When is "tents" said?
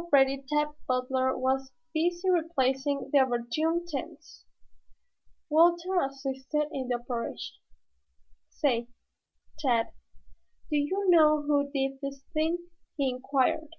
3.88-4.46